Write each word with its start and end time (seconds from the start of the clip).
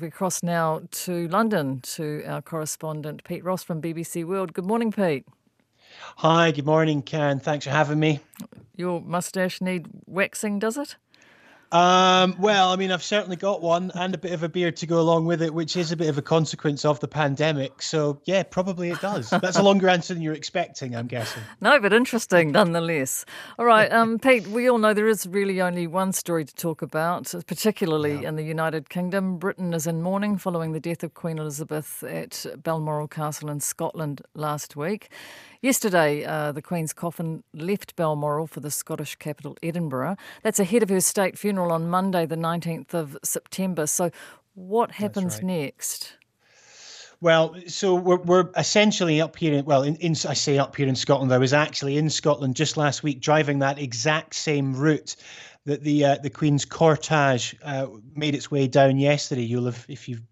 We 0.00 0.10
cross 0.10 0.42
now 0.42 0.82
to 0.90 1.28
London 1.28 1.80
to 1.80 2.22
our 2.26 2.42
correspondent 2.42 3.24
Pete 3.24 3.42
Ross 3.44 3.62
from 3.62 3.82
BBC 3.82 4.24
World. 4.24 4.52
Good 4.52 4.66
morning, 4.66 4.92
Pete. 4.92 5.26
Hi, 6.16 6.50
good 6.50 6.66
morning, 6.66 7.02
Karen. 7.02 7.40
Thanks 7.40 7.64
for 7.64 7.70
having 7.70 7.98
me. 7.98 8.20
Your 8.76 9.00
moustache 9.00 9.60
need 9.60 9.86
waxing, 10.06 10.58
does 10.58 10.76
it? 10.76 10.96
Um, 11.70 12.34
well, 12.38 12.70
I 12.70 12.76
mean, 12.76 12.90
I've 12.90 13.02
certainly 13.02 13.36
got 13.36 13.60
one 13.60 13.90
and 13.94 14.14
a 14.14 14.18
bit 14.18 14.32
of 14.32 14.42
a 14.42 14.48
beard 14.48 14.76
to 14.78 14.86
go 14.86 15.00
along 15.00 15.26
with 15.26 15.42
it, 15.42 15.52
which 15.52 15.76
is 15.76 15.92
a 15.92 15.96
bit 15.96 16.08
of 16.08 16.16
a 16.16 16.22
consequence 16.22 16.84
of 16.84 16.98
the 17.00 17.08
pandemic. 17.08 17.82
So, 17.82 18.20
yeah, 18.24 18.42
probably 18.42 18.90
it 18.90 19.00
does. 19.00 19.28
That's 19.30 19.58
a 19.58 19.62
longer 19.62 19.88
answer 19.88 20.14
than 20.14 20.22
you're 20.22 20.34
expecting, 20.34 20.96
I'm 20.96 21.06
guessing. 21.06 21.42
No, 21.60 21.80
but 21.80 21.92
interesting 21.92 22.52
nonetheless. 22.52 23.24
All 23.58 23.64
right, 23.64 23.90
um, 23.92 24.18
Pete, 24.18 24.46
we 24.46 24.70
all 24.70 24.78
know 24.78 24.94
there 24.94 25.08
is 25.08 25.26
really 25.26 25.60
only 25.60 25.86
one 25.86 26.12
story 26.12 26.44
to 26.44 26.54
talk 26.54 26.82
about, 26.82 27.34
particularly 27.46 28.22
yeah. 28.22 28.28
in 28.28 28.36
the 28.36 28.44
United 28.44 28.88
Kingdom. 28.88 29.38
Britain 29.38 29.74
is 29.74 29.86
in 29.86 30.00
mourning 30.02 30.38
following 30.38 30.72
the 30.72 30.80
death 30.80 31.02
of 31.02 31.14
Queen 31.14 31.38
Elizabeth 31.38 32.02
at 32.04 32.46
Balmoral 32.62 33.08
Castle 33.08 33.50
in 33.50 33.60
Scotland 33.60 34.22
last 34.34 34.76
week. 34.76 35.10
Yesterday, 35.60 36.24
uh, 36.24 36.52
the 36.52 36.62
Queen's 36.62 36.92
coffin 36.92 37.42
left 37.52 37.96
Balmoral 37.96 38.46
for 38.46 38.60
the 38.60 38.70
Scottish 38.70 39.16
capital, 39.16 39.56
Edinburgh. 39.60 40.16
That's 40.42 40.60
ahead 40.60 40.84
of 40.84 40.88
her 40.88 41.00
state 41.00 41.36
funeral 41.36 41.72
on 41.72 41.88
Monday, 41.88 42.26
the 42.26 42.36
19th 42.36 42.94
of 42.94 43.16
September. 43.24 43.88
So, 43.88 44.10
what 44.54 44.92
happens 44.92 45.36
right. 45.36 45.44
next? 45.44 46.16
Well, 47.20 47.56
so 47.66 47.96
we're, 47.96 48.18
we're 48.18 48.48
essentially 48.56 49.20
up 49.20 49.34
here. 49.34 49.54
In, 49.54 49.64
well, 49.64 49.82
in, 49.82 49.96
in, 49.96 50.12
I 50.12 50.34
say 50.34 50.58
up 50.58 50.76
here 50.76 50.86
in 50.86 50.94
Scotland. 50.94 51.32
I 51.32 51.38
was 51.38 51.52
actually 51.52 51.98
in 51.98 52.08
Scotland 52.08 52.54
just 52.54 52.76
last 52.76 53.02
week, 53.02 53.20
driving 53.20 53.58
that 53.58 53.80
exact 53.80 54.34
same 54.34 54.76
route 54.76 55.16
that 55.64 55.82
the 55.82 56.04
uh, 56.04 56.16
the 56.22 56.30
Queen's 56.30 56.64
cortege 56.64 57.54
uh, 57.62 57.86
made 58.14 58.34
its 58.34 58.50
way 58.50 58.66
down 58.66 58.98
yesterday. 58.98 59.42
You'll 59.42 59.66
have, 59.66 59.84
if 59.88 60.08
you've 60.08 60.22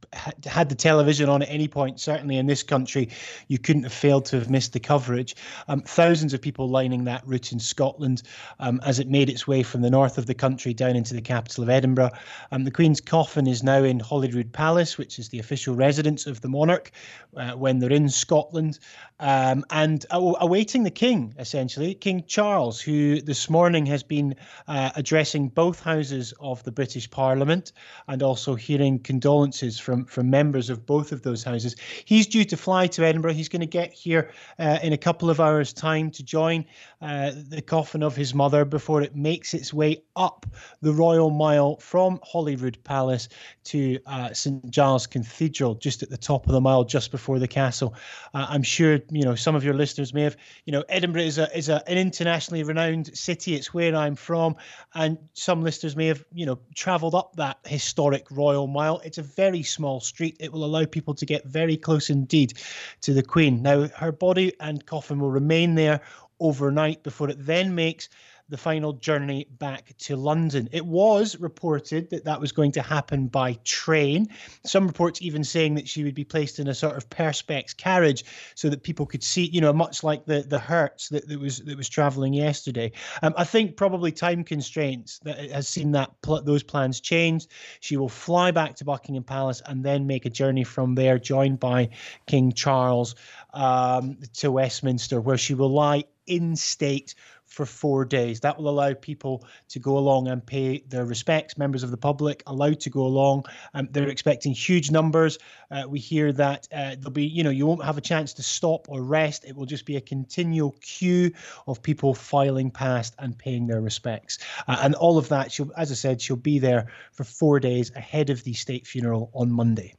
had 0.45 0.69
the 0.69 0.75
television 0.75 1.29
on 1.29 1.43
at 1.43 1.51
any 1.51 1.69
point, 1.69 2.01
certainly 2.01 2.37
in 2.37 2.47
this 2.47 2.63
country, 2.63 3.11
you 3.49 3.59
couldn't 3.59 3.83
have 3.83 3.93
failed 3.93 4.25
to 4.27 4.39
have 4.39 4.51
missed 4.51 4.73
the 4.73 4.81
coverage. 4.81 5.37
Um, 5.69 5.83
thousands 5.83 6.33
of 6.33 6.41
people 6.41 6.69
lining 6.69 7.05
that 7.05 7.27
route 7.27 7.53
in 7.53 7.59
Scotland 7.59 8.23
um, 8.61 8.81
as 8.85 8.99
it 8.99 9.09
made 9.09 9.29
its 9.29 9.47
way 9.47 9.63
from 9.63 9.83
the 9.83 9.91
north 9.91 10.19
of 10.19 10.27
the 10.27 10.35
country 10.35 10.73
down 10.75 10.97
into 10.97 11.15
the 11.15 11.21
capital 11.21 11.65
of 11.65 11.71
Edinburgh. 11.71 12.13
Um, 12.53 12.65
the 12.65 12.71
Queen's 12.71 13.01
coffin 13.01 13.47
is 13.47 13.63
now 13.63 13.83
in 13.83 14.01
Holyrood 14.01 14.53
Palace, 14.53 14.97
which 14.97 15.19
is 15.19 15.29
the 15.29 15.39
official 15.39 15.75
residence 15.75 16.27
of 16.27 16.41
the 16.41 16.49
monarch 16.49 16.91
uh, 17.37 17.53
when 17.53 17.79
they're 17.79 17.93
in 17.93 18.09
Scotland, 18.09 18.79
um, 19.21 19.65
and 19.71 20.07
awaiting 20.11 20.83
the 20.83 20.91
King, 20.91 21.35
essentially, 21.39 21.95
King 21.95 22.25
Charles, 22.27 22.81
who 22.81 23.21
this 23.21 23.51
morning 23.51 23.87
has 23.87 24.03
been 24.03 24.35
uh, 24.69 24.91
addressing 25.27 25.49
both 25.49 25.81
houses 25.81 26.33
of 26.39 26.63
the 26.63 26.71
British 26.71 27.11
Parliament 27.11 27.73
and 28.07 28.23
also 28.23 28.55
hearing 28.55 28.97
condolences 29.01 29.77
from, 29.77 30.05
from 30.05 30.31
members 30.31 30.71
of 30.71 30.87
both 30.87 31.11
of 31.11 31.23
those 31.23 31.43
houses. 31.43 31.75
He's 32.05 32.29
due 32.29 32.45
to 32.45 32.57
fly 32.57 32.87
to 32.87 33.05
Edinburgh. 33.05 33.33
He's 33.33 33.49
going 33.49 33.61
to 33.61 33.67
get 33.67 33.93
here 33.93 34.31
uh, 34.61 34.79
in 34.85 34.93
a 34.93 34.97
couple 34.97 35.29
of 35.29 35.41
hours' 35.41 35.73
time 35.73 36.13
to 36.13 36.23
join 36.23 36.65
uh, 37.03 37.33
the 37.49 37.61
coffin 37.61 38.05
of 38.05 38.15
his 38.15 38.35
mother 38.35 38.65
before 38.65 39.03
it 39.03 39.17
makes 39.17 39.53
its 39.53 39.75
way 39.75 40.05
up 40.15 40.47
the 40.81 40.93
Royal 40.93 41.31
Mile 41.31 41.77
from 41.79 42.21
Holyrood 42.23 42.79
Palace 42.85 43.29
to 43.65 43.99
uh, 44.07 44.33
St 44.33 44.71
Giles 44.71 45.07
Cathedral, 45.07 45.75
just 45.75 46.03
at 46.03 46.11
the 46.11 46.17
top 46.17 46.47
of 46.47 46.53
the 46.53 46.61
mile, 46.61 46.85
just 46.85 47.11
before 47.11 47.41
the 47.41 47.49
castle. 47.49 47.95
Uh, 48.33 48.47
I'm 48.49 48.63
sure 48.63 49.01
you 49.11 49.25
know 49.25 49.35
some 49.35 49.57
of 49.57 49.65
your 49.65 49.75
listeners 49.75 50.15
may 50.15 50.23
have. 50.23 50.37
You 50.65 50.73
know, 50.73 50.85
Edinburgh 50.89 51.23
is 51.23 51.39
a 51.39 51.57
is 51.57 51.69
a, 51.69 51.83
an 51.89 51.99
internationally 51.99 52.63
renowned 52.63 53.17
city. 53.17 53.55
It's 53.55 53.75
where 53.75 53.95
I'm 53.95 54.15
from, 54.15 54.57
and 54.95 55.06
some 55.35 55.63
listeners 55.63 55.97
may 55.97 56.07
have, 56.07 56.25
you 56.33 56.47
know, 56.47 56.59
travelled 56.75 57.15
up 57.15 57.37
that 57.37 57.59
historic 57.65 58.31
Royal 58.31 58.67
Mile. 58.67 59.01
It's 59.05 59.19
a 59.19 59.23
very 59.23 59.63
small 59.63 60.01
street. 60.01 60.37
It 60.41 60.53
will 60.53 60.65
allow 60.65 60.85
people 60.85 61.15
to 61.15 61.27
get 61.27 61.45
very 61.45 61.77
close 61.77 62.11
indeed 62.11 62.55
to 63.03 63.13
the 63.13 63.23
Queen. 63.23 63.63
Now, 63.63 63.89
her 63.89 64.13
body 64.13 64.55
and 64.61 64.85
coffin 64.85 65.19
will 65.19 65.31
remain 65.31 65.75
there 65.75 66.01
overnight 66.41 67.03
before 67.03 67.31
it 67.31 67.47
then 67.47 67.75
makes 67.75 68.09
the 68.49 68.57
final 68.57 68.93
journey 68.93 69.47
back 69.59 69.95
to 69.99 70.17
London. 70.17 70.69
It 70.73 70.87
was 70.87 71.37
reported 71.41 72.11
that 72.11 72.25
that 72.25 72.41
was 72.41 72.53
going 72.53 72.73
to 72.73 72.83
happen 72.83 73.27
by 73.27 73.55
train. 73.65 74.29
Some 74.65 74.87
reports 74.87 75.21
even 75.21 75.43
saying 75.43 75.75
that 75.75 75.89
she 75.89 76.05
would 76.05 76.15
be 76.15 76.25
placed 76.25 76.59
in 76.59 76.69
a 76.69 76.75
sort 76.75 76.97
of 76.97 77.09
perspex 77.11 77.77
carriage 77.77 78.25
so 78.55 78.69
that 78.69 78.83
people 78.83 79.07
could 79.07 79.25
see, 79.25 79.47
you 79.47 79.61
know, 79.61 79.73
much 79.73 80.05
like 80.05 80.27
the 80.27 80.43
the 80.43 80.59
hearse 80.59 81.09
that, 81.09 81.27
that 81.29 81.41
was 81.41 81.59
that 81.59 81.77
was 81.77 81.89
travelling 81.89 82.35
yesterday. 82.35 82.93
Um, 83.23 83.35
I 83.37 83.45
think 83.45 83.77
probably 83.77 84.13
time 84.13 84.45
constraints 84.45 85.19
that 85.21 85.51
has 85.51 85.67
seen 85.67 85.93
that 85.93 86.11
pl- 86.23 86.43
those 86.43 86.63
plans 86.63 87.01
changed. 87.01 87.51
She 87.81 87.97
will 87.97 88.09
fly 88.09 88.53
back 88.53 88.77
to 88.77 88.85
Buckingham 88.85 89.25
Palace 89.25 89.63
and 89.67 89.85
then 89.85 90.07
make 90.07 90.27
a 90.27 90.31
journey 90.31 90.65
from 90.65 90.95
there, 90.95 91.19
joined 91.19 91.59
by 91.59 91.91
King 92.27 92.53
Charles 92.53 93.17
um, 93.53 94.19
to 94.35 94.53
Westminster, 94.53 95.21
where 95.21 95.39
she 95.39 95.55
will 95.55 95.73
lie 95.73 96.05
in 96.27 96.57
state 96.57 97.15
for 97.47 97.65
four 97.65 98.05
days. 98.05 98.41
That 98.41 98.59
will 98.59 98.69
allow 98.69 98.93
people 98.95 99.45
to 99.69 99.79
go 99.79 99.99
along 99.99 100.29
and 100.29 100.45
pay 100.45 100.81
their 100.89 101.05
respects. 101.05 101.57
Members 101.57 101.83
of 101.83 101.91
the 101.91 101.97
public 101.97 102.43
allowed 102.47 102.81
to 102.81 102.91
go 102.91 103.07
along. 103.07 103.45
Um, 103.75 103.89
they're 103.91 104.09
expecting 104.09 104.53
huge 104.53 104.91
numbers. 104.91 105.39
Uh, 105.71 105.85
we 105.89 105.99
hear 105.99 106.33
that 106.33 106.69
uh, 106.73 106.97
there'll 106.97 107.11
be, 107.11 107.27
you 107.27 107.45
know, 107.45 107.51
you 107.51 107.67
won't 107.67 107.85
have 107.85 107.99
a 107.99 108.03
chance 108.03 108.35
to 108.35 108.43
stop 108.43 108.89
or 108.89 109.03
rest. 109.03 109.45
It 109.45 109.57
will 109.57 109.67
just 109.67 109.87
be 109.87 109.97
a 109.97 110.01
continual 110.01 110.77
queue 110.81 111.33
of 111.67 111.83
people 111.83 112.15
filing 112.15 112.71
past 112.71 113.15
and 113.19 113.37
paying 113.37 113.67
their 113.67 113.81
respects. 113.81 114.39
Uh, 114.69 114.79
and 114.83 114.95
all 114.95 115.19
of 115.19 115.29
that, 115.29 115.53
she'll, 115.53 115.73
as 115.77 115.91
I 115.91 115.95
said, 115.95 116.21
she'll 116.21 116.37
be 116.37 116.59
there 116.59 116.89
for 117.13 117.25
four 117.25 117.61
days 117.61 117.93
ahead 117.95 118.31
of 118.31 118.43
the 118.45 118.53
state 118.53 118.87
funeral 118.87 119.31
on 119.35 119.51
Monday. 119.51 119.95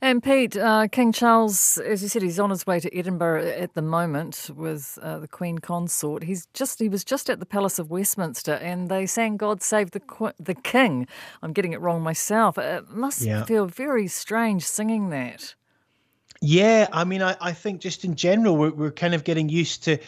And 0.00 0.22
Pete, 0.22 0.56
uh, 0.56 0.88
King 0.88 1.12
Charles, 1.12 1.78
as 1.78 2.02
you 2.02 2.08
said, 2.08 2.22
he's 2.22 2.38
on 2.38 2.50
his 2.50 2.66
way 2.66 2.80
to 2.80 2.94
Edinburgh 2.94 3.46
at 3.46 3.74
the 3.74 3.82
moment 3.82 4.50
with 4.54 4.98
uh, 5.00 5.18
the 5.18 5.28
Queen 5.28 5.58
Consort. 5.58 6.24
He's 6.24 6.46
just 6.52 6.78
he 6.78 6.88
was 6.88 7.04
just 7.04 7.30
at 7.30 7.40
the 7.40 7.46
Palace 7.46 7.78
of 7.78 7.90
Westminster, 7.90 8.54
and 8.54 8.88
they 8.88 9.06
sang 9.06 9.36
"God 9.36 9.62
Save 9.62 9.92
the 9.92 10.34
the 10.38 10.54
King." 10.54 11.06
I'm 11.42 11.52
getting 11.52 11.72
it 11.72 11.80
wrong 11.80 12.02
myself. 12.02 12.58
It 12.58 12.90
must 12.90 13.22
yeah. 13.22 13.44
feel 13.44 13.66
very 13.66 14.06
strange 14.08 14.64
singing 14.64 15.10
that. 15.10 15.54
Yeah, 16.42 16.88
I 16.92 17.04
mean, 17.04 17.22
I, 17.22 17.36
I 17.40 17.52
think 17.52 17.80
just 17.80 18.04
in 18.04 18.14
general, 18.14 18.56
we're, 18.56 18.70
we're 18.72 18.90
kind 18.92 19.14
of 19.14 19.24
getting 19.24 19.48
used 19.48 19.84
to 19.84 19.98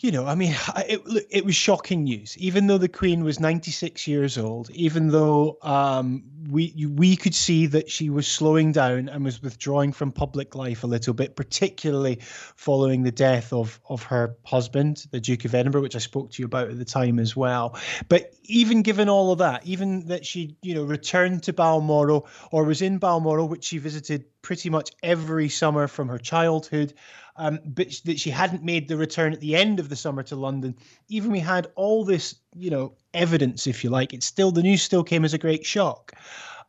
you 0.00 0.12
know, 0.12 0.26
I 0.26 0.34
mean, 0.34 0.54
it, 0.76 1.26
it 1.30 1.44
was 1.44 1.54
shocking 1.54 2.04
news. 2.04 2.36
Even 2.38 2.66
though 2.66 2.78
the 2.78 2.88
Queen 2.88 3.24
was 3.24 3.40
96 3.40 4.06
years 4.06 4.38
old, 4.38 4.70
even 4.70 5.08
though 5.08 5.58
um, 5.62 6.24
we 6.48 6.86
we 6.88 7.16
could 7.16 7.34
see 7.34 7.66
that 7.66 7.90
she 7.90 8.10
was 8.10 8.26
slowing 8.26 8.72
down 8.72 9.08
and 9.08 9.24
was 9.24 9.42
withdrawing 9.42 9.92
from 9.92 10.12
public 10.12 10.54
life 10.54 10.84
a 10.84 10.86
little 10.86 11.14
bit, 11.14 11.36
particularly 11.36 12.18
following 12.20 13.02
the 13.02 13.12
death 13.12 13.52
of 13.52 13.80
of 13.88 14.02
her 14.04 14.36
husband, 14.44 15.06
the 15.10 15.20
Duke 15.20 15.44
of 15.44 15.54
Edinburgh, 15.54 15.82
which 15.82 15.96
I 15.96 16.00
spoke 16.00 16.30
to 16.32 16.42
you 16.42 16.46
about 16.46 16.70
at 16.70 16.78
the 16.78 16.84
time 16.84 17.18
as 17.18 17.34
well. 17.34 17.78
But 18.08 18.32
even 18.44 18.82
given 18.82 19.08
all 19.08 19.32
of 19.32 19.38
that, 19.38 19.66
even 19.66 20.06
that 20.08 20.24
she 20.24 20.56
you 20.62 20.74
know 20.74 20.84
returned 20.84 21.42
to 21.44 21.52
Balmoral 21.52 22.28
or 22.52 22.64
was 22.64 22.82
in 22.82 22.98
Balmoral, 22.98 23.48
which 23.48 23.64
she 23.64 23.78
visited 23.78 24.24
pretty 24.48 24.70
much 24.70 24.90
every 25.02 25.46
summer 25.46 25.86
from 25.86 26.08
her 26.08 26.16
childhood 26.16 26.94
um, 27.36 27.58
but 27.66 27.88
that 28.06 28.18
she 28.18 28.30
hadn't 28.30 28.64
made 28.64 28.88
the 28.88 28.96
return 28.96 29.34
at 29.34 29.40
the 29.40 29.54
end 29.54 29.78
of 29.78 29.90
the 29.90 29.94
summer 29.94 30.22
to 30.22 30.36
London. 30.36 30.74
Even 31.08 31.30
we 31.30 31.38
had 31.38 31.66
all 31.74 32.02
this, 32.02 32.34
you 32.56 32.70
know, 32.70 32.94
evidence, 33.12 33.66
if 33.66 33.84
you 33.84 33.90
like, 33.90 34.14
it's 34.14 34.24
still 34.24 34.50
the 34.50 34.62
news 34.62 34.80
still 34.80 35.04
came 35.04 35.22
as 35.22 35.34
a 35.34 35.38
great 35.38 35.66
shock. 35.66 36.14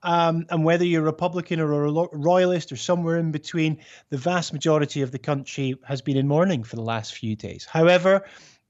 Um, 0.03 0.45
and 0.49 0.65
whether 0.65 0.83
you're 0.83 1.01
Republican 1.01 1.61
or 1.61 1.85
a 1.85 2.07
royalist 2.11 2.69
or 2.73 2.75
somewhere 2.75 3.17
in 3.17 3.31
between, 3.31 3.77
the 4.09 4.17
vast 4.17 4.51
majority 4.51 5.01
of 5.01 5.11
the 5.11 5.17
country 5.17 5.73
has 5.85 6.01
been 6.01 6.17
in 6.17 6.27
mourning 6.27 6.65
for 6.65 6.75
the 6.75 6.81
last 6.83 7.13
few 7.13 7.37
days. 7.37 7.63
However, 7.63 8.25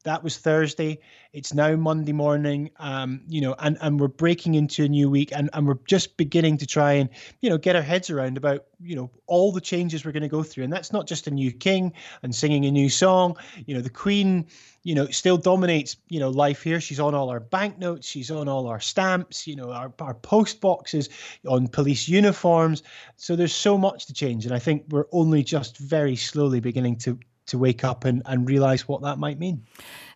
that 0.09 0.23
was 0.23 0.37
Thursday. 0.37 0.99
It's 1.33 1.53
now 1.53 1.75
Monday 1.75 2.13
morning, 2.13 2.71
um, 2.77 3.21
you 3.27 3.41
know, 3.41 3.55
and, 3.59 3.77
and 3.81 3.99
we're 3.99 4.07
breaking 4.07 4.55
into 4.55 4.83
a 4.83 4.87
new 4.87 5.07
week 5.07 5.31
and, 5.31 5.51
and 5.53 5.67
we're 5.67 5.77
just 5.85 6.17
beginning 6.17 6.57
to 6.57 6.65
try 6.65 6.93
and, 6.93 7.09
you 7.41 7.49
know, 7.51 7.59
get 7.59 7.75
our 7.75 7.83
heads 7.83 8.09
around 8.09 8.35
about, 8.35 8.65
you 8.81 8.95
know, 8.95 9.11
all 9.27 9.51
the 9.51 9.61
changes 9.61 10.03
we're 10.03 10.11
going 10.11 10.23
to 10.23 10.27
go 10.27 10.41
through. 10.41 10.63
And 10.63 10.73
that's 10.73 10.91
not 10.91 11.07
just 11.07 11.27
a 11.27 11.31
new 11.31 11.51
king 11.51 11.93
and 12.23 12.33
singing 12.33 12.65
a 12.65 12.71
new 12.71 12.89
song. 12.89 13.37
You 13.67 13.75
know, 13.75 13.81
the 13.81 13.91
Queen, 13.91 14.47
you 14.81 14.95
know, 14.95 15.05
still 15.09 15.37
dominates, 15.37 15.97
you 16.07 16.19
know, 16.19 16.29
life 16.29 16.63
here. 16.63 16.81
She's 16.81 16.99
on 16.99 17.13
all 17.13 17.29
our 17.29 17.39
banknotes, 17.39 18.07
she's 18.07 18.31
on 18.31 18.47
all 18.47 18.65
our 18.65 18.79
stamps, 18.79 19.45
you 19.45 19.55
know, 19.55 19.71
our, 19.71 19.93
our 19.99 20.15
post 20.15 20.59
boxes, 20.59 21.09
on 21.47 21.67
police 21.67 22.09
uniforms. 22.09 22.81
So 23.17 23.35
there's 23.35 23.53
so 23.53 23.77
much 23.77 24.07
to 24.07 24.13
change. 24.13 24.47
And 24.47 24.55
I 24.55 24.59
think 24.59 24.85
we're 24.89 25.05
only 25.11 25.43
just 25.43 25.77
very 25.77 26.15
slowly 26.15 26.59
beginning 26.59 26.95
to 26.97 27.19
to 27.49 27.57
wake 27.57 27.83
up 27.83 28.05
and, 28.05 28.21
and 28.25 28.47
realize 28.47 28.87
what 28.87 29.01
that 29.01 29.19
might 29.19 29.37
mean. 29.37 29.65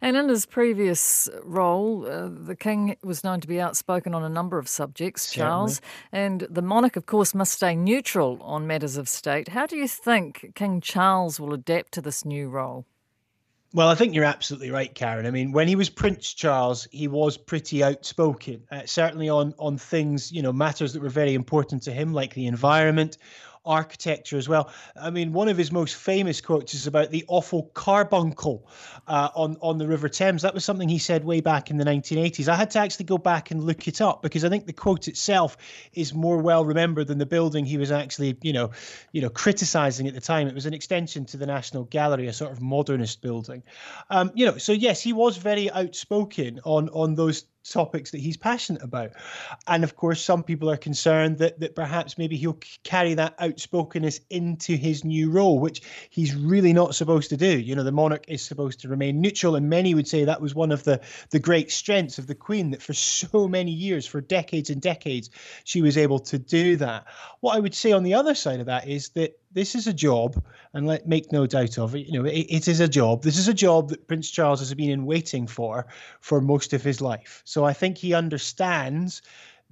And 0.02 0.18
in 0.18 0.28
his 0.30 0.46
previous 0.46 1.30
role, 1.44 2.06
uh, 2.06 2.30
the 2.30 2.56
king 2.56 2.98
was 3.04 3.24
known 3.24 3.42
to 3.42 3.48
be 3.48 3.62
outspoken 3.62 4.14
on 4.14 4.24
a 4.24 4.30
number 4.30 4.58
of 4.58 4.68
subjects, 4.68 5.28
Certainly. 5.28 5.50
Charles. 5.50 5.82
And 6.12 6.42
the 6.50 6.62
monarch, 6.62 6.96
of 6.96 7.06
course, 7.06 7.34
must 7.36 7.54
stay 7.54 7.76
neutral 7.76 8.42
on 8.42 8.68
matters 8.68 8.98
of 8.98 9.08
state. 9.08 9.50
How 9.50 9.66
do 9.66 9.78
you 9.78 9.88
think 9.88 10.54
King 10.56 10.82
Charles 10.82 11.40
will 11.40 11.54
adapt 11.54 11.92
to 11.94 12.02
this 12.02 12.26
new 12.26 12.50
role? 12.50 12.86
Well, 13.76 13.88
I 13.88 13.96
think 13.96 14.14
you're 14.14 14.24
absolutely 14.24 14.70
right, 14.70 14.94
Karen. 14.94 15.26
I 15.26 15.32
mean, 15.32 15.52
when 15.52 15.68
he 15.68 15.76
was 15.76 15.90
Prince 15.90 16.32
Charles, 16.32 16.88
he 16.92 17.08
was 17.08 17.38
pretty 17.38 17.84
outspoken, 17.84 18.62
uh, 18.70 18.82
certainly 18.86 19.30
on 19.30 19.56
on 19.58 19.80
things, 19.80 20.32
you 20.32 20.44
know, 20.44 20.54
matters 20.54 20.94
that 20.94 21.02
were 21.02 21.10
very 21.10 21.34
important 21.34 21.82
to 21.84 21.92
him, 21.92 22.14
like 22.14 22.36
the 22.36 22.46
environment 22.46 23.18
architecture 23.66 24.38
as 24.38 24.50
well. 24.50 24.72
I 24.96 25.10
mean, 25.10 25.34
one 25.34 25.48
of 25.48 25.58
his 25.58 25.72
most 25.72 25.96
famous 25.96 26.42
quotes 26.42 26.74
is 26.74 26.88
about 26.88 27.12
the 27.12 27.26
awful 27.28 27.64
carbuncle 27.74 28.68
uh, 29.08 29.30
on 29.36 29.58
on 29.62 29.78
the 29.78 29.88
River 29.88 30.10
Thames. 30.10 30.42
That 30.42 30.54
was 30.54 30.66
something 30.66 30.90
he 30.90 30.98
said 30.98 31.24
way 31.24 31.42
back 31.42 31.70
in 31.70 31.78
the 31.78 31.86
1980s. 31.86 32.48
I 32.48 32.56
had 32.56 32.72
to 32.72 32.80
actually 32.80 33.06
go 33.06 33.18
back 33.18 33.52
and 33.52 33.64
look 33.64 33.88
it 33.88 34.02
up 34.02 34.22
because 34.22 34.44
I 34.44 34.50
think 34.50 34.66
the 34.66 34.74
quote 34.74 35.08
itself 35.08 35.58
is 35.94 36.14
more 36.14 36.38
well 36.38 36.66
remembered 36.66 37.08
than 37.08 37.18
the 37.18 37.26
building 37.26 37.66
he 37.66 37.78
was 37.78 37.92
actually, 37.92 38.38
you 38.42 38.54
know, 38.54 38.72
you 39.12 39.22
know, 39.22 39.30
criticizing 39.30 40.08
at 40.08 40.14
the 40.14 40.22
time. 40.22 40.48
It 40.48 40.56
was 40.56 40.66
an 40.66 40.74
extension 40.74 41.26
to 41.26 41.38
the 41.38 41.46
National 41.46 41.86
Gallery, 41.86 42.28
a 42.28 42.34
sort 42.34 42.52
of 42.52 42.62
modernist 42.62 43.22
building. 43.22 43.64
Um, 44.10 44.32
you 44.36 44.46
know, 44.46 44.58
so 44.58 44.72
yes, 44.72 45.02
he 45.02 45.14
was 45.14 45.38
very 45.38 45.72
outspoken 45.72 46.60
on 46.64 46.90
on 46.90 47.16
those 47.16 47.46
topics 47.72 48.12
that 48.12 48.20
he's 48.20 48.38
passionate 48.38 48.84
about. 48.84 49.12
And 49.68 49.84
of 49.84 49.96
course, 49.96 50.22
some 50.22 50.44
people 50.44 50.70
are 50.70 50.78
concerned 50.78 51.38
that 51.40 51.60
that 51.60 51.76
perhaps 51.76 52.18
maybe 52.18 52.38
he'll 52.38 52.60
carry 52.84 53.14
that 53.16 53.40
outspokenness 53.40 54.22
into 54.30 54.76
his 54.76 55.04
new 55.04 55.32
role, 55.32 55.60
which 55.60 55.82
he's 56.10 56.36
really 56.36 56.74
not 56.74 56.96
supposed 56.96 57.30
to 57.30 57.38
do. 57.38 57.60
You 57.60 57.76
know, 57.76 57.84
the 57.84 57.92
monarch 57.92 58.26
is 58.28 58.42
supposed 58.42 58.82
to 58.82 58.90
remain 58.90 59.22
neutral, 59.22 59.56
and 59.56 59.70
many 59.70 59.96
would 59.96 60.08
say 60.08 60.26
that 60.26 60.42
was 60.42 60.54
one 60.56 60.72
of 60.72 60.84
the 60.84 61.02
the 61.30 61.40
great 61.40 61.72
strengths 61.72 62.18
of 62.18 62.28
the 62.28 62.36
Queen 62.36 62.72
that 62.72 62.82
for 62.82 62.94
so 62.94 63.48
many 63.48 63.72
years, 63.72 64.06
for 64.06 64.22
decades 64.22 64.70
and 64.70 64.82
decades, 64.82 65.30
she 65.64 65.82
was 65.82 65.98
able 65.98 66.20
to 66.20 66.40
do 66.40 66.76
that. 66.78 67.06
What 67.40 67.56
I 67.56 67.60
would 67.60 67.76
say 67.76 67.92
on 67.92 68.04
the 68.04 68.16
other 68.16 68.36
side 68.36 68.60
of 68.60 68.66
that 68.68 68.88
is 68.88 69.10
that 69.10 69.40
this 69.54 69.76
is 69.76 69.88
a 69.88 69.94
job, 69.94 70.44
and 70.74 70.88
let 70.88 71.08
make 71.08 71.32
no 71.32 71.46
doubt 71.46 71.78
of 71.78 71.96
it. 71.96 72.08
You 72.08 72.20
know, 72.22 72.26
it, 72.26 72.46
it 72.50 72.68
is 72.68 72.80
a 72.80 72.88
job. 72.88 73.24
This 73.24 73.38
is 73.38 73.48
a 73.48 73.54
job 73.54 73.90
that 73.90 74.08
Prince 74.08 74.30
Charles 74.30 74.60
has 74.60 74.74
been 74.74 74.90
in 74.90 75.06
waiting 75.06 75.48
for 75.48 75.88
for 76.20 76.42
most 76.42 76.74
of 76.74 76.84
his 76.84 77.02
life. 77.02 77.42
So 77.46 77.64
I 77.64 77.74
think 77.74 77.98
he 77.98 78.14
understands 78.14 79.22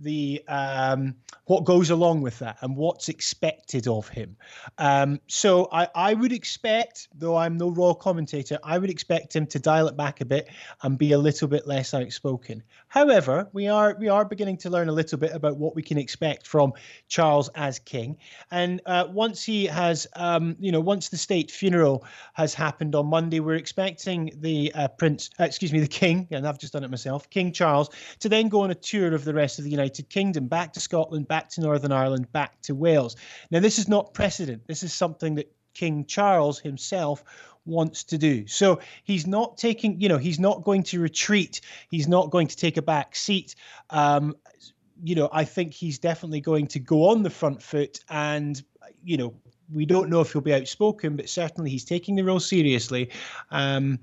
the 0.01 0.43
um, 0.47 1.15
what 1.45 1.65
goes 1.65 1.89
along 1.89 2.21
with 2.21 2.39
that 2.39 2.57
and 2.61 2.75
what's 2.75 3.09
expected 3.09 3.87
of 3.87 4.07
him. 4.07 4.37
Um, 4.77 5.19
so 5.27 5.67
I, 5.71 5.87
I 5.93 6.13
would 6.13 6.31
expect, 6.31 7.09
though 7.13 7.35
I'm 7.35 7.57
no 7.57 7.69
royal 7.69 7.95
commentator, 7.95 8.57
I 8.63 8.77
would 8.77 8.89
expect 8.89 9.35
him 9.35 9.45
to 9.47 9.59
dial 9.59 9.87
it 9.87 9.97
back 9.97 10.21
a 10.21 10.25
bit 10.25 10.49
and 10.83 10.97
be 10.97 11.11
a 11.11 11.17
little 11.17 11.47
bit 11.47 11.67
less 11.67 11.93
outspoken. 11.93 12.63
However, 12.87 13.49
we 13.53 13.67
are 13.67 13.95
we 13.99 14.09
are 14.09 14.25
beginning 14.25 14.57
to 14.57 14.69
learn 14.69 14.89
a 14.89 14.93
little 14.93 15.17
bit 15.17 15.31
about 15.33 15.57
what 15.57 15.75
we 15.75 15.81
can 15.81 15.97
expect 15.97 16.47
from 16.47 16.73
Charles 17.07 17.49
as 17.55 17.79
king. 17.79 18.17
And 18.49 18.81
uh, 18.85 19.07
once 19.09 19.43
he 19.43 19.65
has, 19.65 20.07
um, 20.15 20.55
you 20.59 20.71
know, 20.71 20.79
once 20.79 21.09
the 21.09 21.17
state 21.17 21.51
funeral 21.51 22.05
has 22.33 22.53
happened 22.53 22.95
on 22.95 23.07
Monday, 23.07 23.39
we're 23.39 23.55
expecting 23.55 24.31
the 24.39 24.71
uh, 24.73 24.87
prince, 24.87 25.29
uh, 25.39 25.43
excuse 25.43 25.71
me, 25.71 25.79
the 25.79 25.87
king, 25.87 26.27
and 26.31 26.47
I've 26.47 26.57
just 26.57 26.73
done 26.73 26.83
it 26.83 26.89
myself, 26.89 27.29
King 27.29 27.51
Charles, 27.51 27.89
to 28.19 28.29
then 28.29 28.49
go 28.49 28.61
on 28.61 28.71
a 28.71 28.75
tour 28.75 29.13
of 29.13 29.25
the 29.25 29.33
rest 29.33 29.59
of 29.59 29.65
the 29.65 29.71
United 29.71 29.90
United 29.91 30.09
Kingdom, 30.09 30.47
back 30.47 30.73
to 30.73 30.79
Scotland, 30.79 31.27
back 31.27 31.49
to 31.49 31.61
Northern 31.61 31.91
Ireland, 31.91 32.31
back 32.31 32.61
to 32.61 32.73
Wales. 32.73 33.15
Now, 33.49 33.59
this 33.59 33.77
is 33.77 33.89
not 33.89 34.13
precedent. 34.13 34.65
This 34.67 34.83
is 34.83 34.93
something 34.93 35.35
that 35.35 35.53
King 35.73 36.05
Charles 36.05 36.59
himself 36.59 37.23
wants 37.65 38.05
to 38.05 38.17
do. 38.17 38.47
So 38.47 38.79
he's 39.03 39.27
not 39.27 39.57
taking, 39.57 39.99
you 39.99 40.07
know, 40.07 40.17
he's 40.17 40.39
not 40.39 40.63
going 40.63 40.83
to 40.83 40.99
retreat. 41.01 41.61
He's 41.89 42.07
not 42.07 42.31
going 42.31 42.47
to 42.47 42.55
take 42.55 42.77
a 42.77 42.81
back 42.81 43.15
seat. 43.15 43.55
Um, 43.89 44.35
you 45.03 45.15
know, 45.15 45.29
I 45.31 45.43
think 45.43 45.73
he's 45.73 45.99
definitely 45.99 46.41
going 46.41 46.67
to 46.67 46.79
go 46.79 47.09
on 47.09 47.23
the 47.23 47.29
front 47.29 47.61
foot 47.61 47.99
and, 48.09 48.61
you 49.03 49.17
know, 49.17 49.33
we 49.73 49.85
don't 49.85 50.09
know 50.09 50.21
if 50.21 50.33
he'll 50.33 50.41
be 50.41 50.53
outspoken, 50.53 51.15
but 51.15 51.29
certainly 51.29 51.69
he's 51.69 51.85
taking 51.85 52.15
the 52.15 52.23
role 52.23 52.39
seriously. 52.39 53.09
Um, 53.51 53.99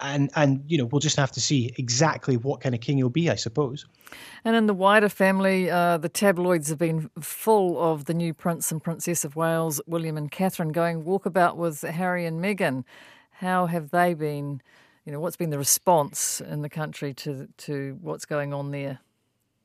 and 0.00 0.30
and 0.36 0.62
you 0.66 0.78
know 0.78 0.84
we'll 0.84 1.00
just 1.00 1.16
have 1.16 1.32
to 1.32 1.40
see 1.40 1.72
exactly 1.78 2.36
what 2.36 2.60
kind 2.60 2.74
of 2.74 2.80
king 2.80 2.98
he'll 2.98 3.08
be, 3.08 3.30
I 3.30 3.34
suppose. 3.34 3.86
And 4.44 4.54
in 4.54 4.66
the 4.66 4.74
wider 4.74 5.08
family, 5.08 5.70
uh, 5.70 5.98
the 5.98 6.08
tabloids 6.08 6.68
have 6.68 6.78
been 6.78 7.10
full 7.20 7.80
of 7.80 8.04
the 8.04 8.14
new 8.14 8.34
Prince 8.34 8.70
and 8.70 8.82
Princess 8.82 9.24
of 9.24 9.36
Wales, 9.36 9.80
William 9.86 10.16
and 10.16 10.30
Catherine, 10.30 10.72
going 10.72 11.04
walkabout 11.04 11.56
with 11.56 11.82
Harry 11.82 12.26
and 12.26 12.42
Meghan. 12.42 12.84
How 13.30 13.66
have 13.66 13.90
they 13.90 14.14
been? 14.14 14.60
You 15.04 15.12
know, 15.12 15.20
what's 15.20 15.36
been 15.36 15.50
the 15.50 15.58
response 15.58 16.40
in 16.40 16.62
the 16.62 16.68
country 16.68 17.12
to 17.14 17.48
to 17.58 17.98
what's 18.00 18.24
going 18.24 18.52
on 18.52 18.70
there? 18.70 19.00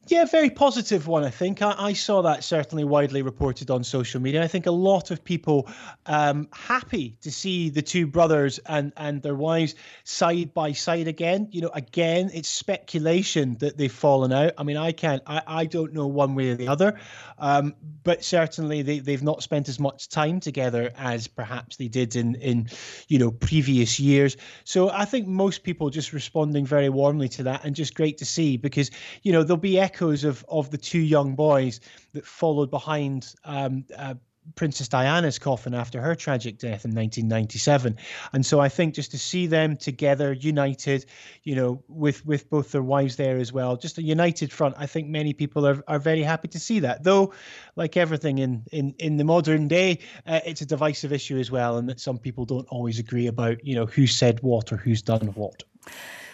Yeah, 0.10 0.24
very 0.24 0.50
positive 0.50 1.06
one, 1.08 1.26
I 1.26 1.30
think. 1.30 1.62
I, 1.62 1.76
I, 1.78 1.94
saw 1.94 2.22
that 2.22 2.42
certainly 2.42 2.86
widely 2.86 3.22
reported 3.24 3.70
on 3.70 3.84
social 3.84 4.22
media. 4.22 4.42
I 4.42 4.48
think 4.48 4.66
a 4.66 4.72
lot 4.72 5.12
of 5.12 5.22
people 5.22 5.68
um, 6.06 6.48
happy 6.54 7.18
to 7.22 7.32
see 7.32 7.70
the 7.70 7.82
two 7.82 8.08
brothers 8.08 8.58
and, 8.60 8.94
and 8.96 9.22
their 9.22 9.36
wives 9.36 9.76
side 10.06 10.54
by 10.54 10.72
side 10.72 11.10
again. 11.10 11.50
You 11.52 11.62
know, 11.62 11.72
again, 11.74 12.32
it's 12.34 12.48
speculation 12.48 13.58
that 13.58 13.76
they've 13.76 13.92
fallen 13.92 14.32
out. 14.32 14.54
I 14.58 14.64
mean, 14.64 14.78
I 14.78 14.94
can't, 14.94 15.22
I, 15.28 15.42
I 15.46 15.66
don't 15.66 15.94
know 15.94 16.08
one 16.08 16.36
way 16.36 16.52
or 16.52 16.56
the 16.56 16.70
other, 16.70 16.98
um, 17.38 17.76
but 18.06 18.24
certainly 18.24 18.84
they, 18.84 19.00
they've 19.00 19.24
not 19.24 19.44
spent 19.44 19.68
as 19.68 19.78
much 19.78 20.08
time 20.08 20.40
together 20.40 20.94
as 20.96 21.28
perhaps 21.28 21.76
they 21.76 21.90
did 21.90 22.16
in, 22.16 22.36
in, 22.36 22.70
you 23.10 23.20
know, 23.20 23.32
previous 23.32 24.00
years. 24.00 24.38
So 24.64 24.90
I 24.90 25.04
think 25.04 25.28
most 25.28 25.64
people 25.64 25.90
just 25.90 26.14
responding 26.14 26.66
very 26.66 26.88
warmly 26.88 27.28
to 27.30 27.44
that 27.44 27.66
and 27.66 27.76
just 27.76 27.94
great 27.94 28.20
to 28.20 28.26
see 28.26 28.56
because, 28.56 28.90
you 29.24 29.34
know, 29.34 29.44
there'll 29.44 29.58
be 29.58 29.78
echoes 29.78 29.97
of 30.02 30.46
of 30.48 30.70
the 30.72 30.78
two 30.78 31.00
young 31.00 31.36
boys 31.36 31.80
that 32.14 32.26
followed 32.26 32.70
behind 32.72 33.34
um, 33.44 33.86
uh, 33.98 34.16
Princess 34.56 34.88
Diana's 34.88 35.40
coffin 35.40 35.74
after 35.74 36.02
her 36.02 36.16
tragic 36.16 36.58
death 36.58 36.86
in 36.86 36.94
1997. 36.96 37.98
And 38.34 38.46
so 38.46 38.60
I 38.60 38.70
think 38.70 38.94
just 38.94 39.12
to 39.12 39.18
see 39.18 39.48
them 39.48 39.76
together, 39.78 40.34
united, 40.34 41.06
you 41.44 41.56
know, 41.56 41.84
with 41.88 42.26
with 42.26 42.50
both 42.50 42.72
their 42.72 42.84
wives 42.84 43.16
there 43.16 43.38
as 43.38 43.52
well, 43.52 43.76
just 43.76 43.98
a 43.98 44.02
united 44.02 44.52
front. 44.52 44.76
I 44.78 44.86
think 44.86 45.08
many 45.08 45.34
people 45.34 45.68
are, 45.68 45.84
are 45.88 46.00
very 46.00 46.24
happy 46.24 46.48
to 46.50 46.60
see 46.60 46.80
that. 46.80 47.04
Though, 47.04 47.34
like 47.76 47.98
everything 47.98 48.38
in 48.40 48.64
in 48.72 48.96
in 49.00 49.18
the 49.18 49.26
modern 49.26 49.68
day, 49.68 50.00
uh, 50.26 50.40
it's 50.46 50.62
a 50.62 50.66
divisive 50.66 51.12
issue 51.12 51.38
as 51.38 51.52
well, 51.52 51.78
and 51.78 51.90
that 51.90 52.00
some 52.00 52.18
people 52.18 52.46
don't 52.46 52.68
always 52.70 53.00
agree 53.00 53.28
about, 53.28 53.66
you 53.66 53.76
know, 53.76 53.86
who 53.86 54.08
said 54.08 54.42
what 54.42 54.72
or 54.72 54.78
who's 54.78 55.02
done 55.02 55.28
what. 55.28 55.64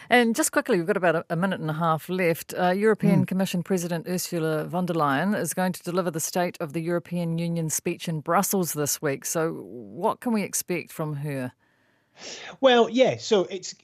And 0.09 0.35
just 0.35 0.51
quickly, 0.51 0.77
we've 0.77 0.87
got 0.87 0.97
about 0.97 1.25
a, 1.29 1.35
minute 1.35 1.59
and 1.59 1.69
a 1.69 1.73
half 1.73 2.09
left. 2.09 2.53
Uh, 2.57 2.71
European 2.71 3.23
mm. 3.23 3.27
Commission 3.27 3.63
President 3.63 4.07
Ursula 4.07 4.65
von 4.65 4.85
der 4.85 4.93
Leyen 4.93 5.35
is 5.37 5.53
going 5.53 5.73
to 5.73 5.83
deliver 5.83 6.11
the 6.11 6.19
State 6.19 6.57
of 6.59 6.73
the 6.73 6.81
European 6.81 7.37
Union 7.37 7.69
speech 7.69 8.07
in 8.07 8.19
Brussels 8.19 8.73
this 8.73 9.01
week. 9.01 9.25
So, 9.25 9.53
what 9.53 10.19
can 10.19 10.33
we 10.33 10.43
expect 10.43 10.91
from 10.91 11.17
her? 11.17 11.53
Well, 12.61 12.89
yeah. 12.89 13.17
So 13.17 13.45
it's, 13.49 13.75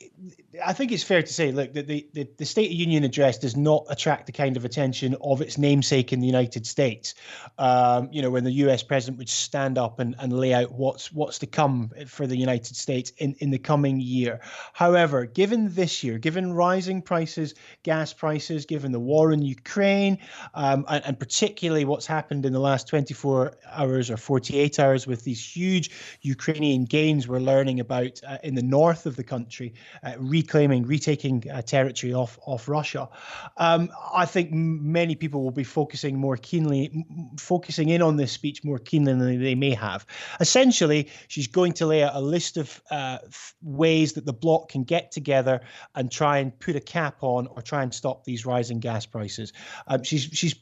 I 0.65 0.73
think 0.73 0.91
it's 0.91 1.03
fair 1.03 1.21
to 1.21 1.33
say, 1.33 1.51
look, 1.51 1.73
that 1.73 1.87
the, 1.87 2.07
the, 2.37 2.45
State 2.45 2.71
of 2.71 2.73
Union 2.73 3.03
address 3.03 3.37
does 3.37 3.55
not 3.55 3.85
attract 3.89 4.25
the 4.25 4.31
kind 4.31 4.57
of 4.57 4.65
attention 4.65 5.15
of 5.21 5.41
its 5.41 5.57
namesake 5.57 6.11
in 6.13 6.19
the 6.19 6.27
United 6.27 6.65
States. 6.65 7.13
Um, 7.57 8.09
you 8.11 8.21
know, 8.21 8.29
when 8.29 8.43
the 8.43 8.51
U.S. 8.51 8.83
president 8.83 9.17
would 9.17 9.29
stand 9.29 9.77
up 9.77 9.99
and, 9.99 10.15
and 10.19 10.33
lay 10.33 10.53
out 10.53 10.71
what's 10.71 11.11
what's 11.11 11.39
to 11.39 11.47
come 11.47 11.91
for 12.07 12.25
the 12.25 12.37
United 12.37 12.75
States 12.75 13.11
in, 13.17 13.35
in 13.39 13.51
the 13.51 13.59
coming 13.59 13.99
year. 13.99 14.39
However, 14.73 15.25
given 15.25 15.73
this 15.73 16.03
year, 16.03 16.17
given 16.17 16.53
rising 16.53 17.01
prices, 17.01 17.55
gas 17.83 18.13
prices, 18.13 18.65
given 18.65 18.91
the 18.91 18.99
war 18.99 19.31
in 19.31 19.41
Ukraine, 19.41 20.19
um, 20.53 20.85
and, 20.87 21.05
and 21.05 21.19
particularly 21.19 21.85
what's 21.85 22.07
happened 22.07 22.45
in 22.45 22.53
the 22.53 22.59
last 22.59 22.87
24 22.87 23.53
hours 23.71 24.09
or 24.09 24.17
48 24.17 24.79
hours 24.79 25.05
with 25.05 25.23
these 25.23 25.43
huge 25.43 25.91
Ukrainian 26.21 26.85
gains 26.85 27.27
we're 27.27 27.39
learning 27.39 27.79
about 27.79 28.18
uh, 28.27 28.37
in 28.43 28.55
the 28.55 28.61
north 28.61 29.05
of 29.05 29.15
the 29.15 29.23
country, 29.23 29.73
uh, 30.03 30.13
reclaiming, 30.17 30.83
retaking 30.83 31.43
uh, 31.51 31.61
territory 31.61 32.13
off 32.13 32.39
off 32.45 32.67
Russia. 32.67 33.09
Um, 33.57 33.89
I 34.13 34.25
think 34.25 34.51
many 34.51 35.15
people 35.15 35.43
will 35.43 35.51
be 35.51 35.63
focusing 35.63 36.17
more 36.17 36.37
keenly, 36.37 37.05
focusing 37.39 37.89
in 37.89 38.01
on 38.01 38.17
this 38.17 38.31
speech 38.31 38.63
more 38.63 38.79
keenly 38.79 39.13
than 39.13 39.41
they 39.41 39.55
may 39.55 39.73
have. 39.73 40.05
Essentially, 40.39 41.09
she's 41.27 41.47
going 41.47 41.73
to 41.73 41.85
lay 41.85 42.03
out 42.03 42.15
a 42.15 42.21
list 42.21 42.57
of 42.57 42.81
uh, 42.91 43.19
ways 43.61 44.13
that 44.13 44.25
the 44.25 44.33
bloc 44.33 44.69
can 44.69 44.83
get 44.83 45.11
together 45.11 45.61
and 45.95 46.11
try 46.11 46.39
and 46.39 46.57
put 46.59 46.75
a 46.75 46.81
cap 46.81 47.17
on 47.21 47.47
or 47.47 47.61
try 47.61 47.83
and 47.83 47.93
stop 47.93 48.23
these 48.23 48.45
rising 48.45 48.79
gas 48.79 49.05
prices. 49.05 49.53
Um, 49.87 50.03
she's 50.03 50.23
she's 50.23 50.55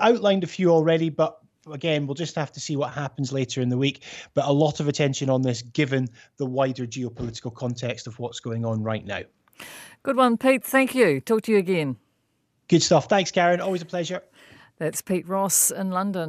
outlined 0.00 0.44
a 0.44 0.46
few 0.46 0.70
already, 0.70 1.08
but 1.08 1.38
again, 1.70 2.06
we'll 2.06 2.14
just 2.14 2.34
have 2.34 2.52
to 2.52 2.60
see 2.60 2.76
what 2.76 2.92
happens 2.92 3.32
later 3.32 3.60
in 3.60 3.68
the 3.68 3.76
week. 3.76 4.04
But 4.34 4.46
a 4.46 4.52
lot 4.52 4.80
of 4.80 4.88
attention 4.88 5.30
on 5.30 5.42
this 5.42 5.62
given 5.62 6.08
the 6.36 6.46
wider 6.46 6.86
geopolitical 6.86 7.54
context 7.54 8.06
of 8.06 8.18
what's 8.18 8.40
going 8.40 8.64
on 8.64 8.82
right 8.82 9.04
now. 9.04 9.22
Good 10.02 10.16
one, 10.16 10.38
Pete. 10.38 10.64
Thank 10.64 10.94
you. 10.94 11.20
Talk 11.20 11.42
to 11.42 11.52
you 11.52 11.58
again. 11.58 11.96
Good 12.68 12.82
stuff. 12.82 13.08
Thanks, 13.08 13.30
Karen. 13.30 13.60
Always 13.60 13.82
a 13.82 13.86
pleasure. 13.86 14.22
That's 14.78 15.02
Pete 15.02 15.28
Ross 15.28 15.70
in 15.70 15.90
London. 15.90 16.28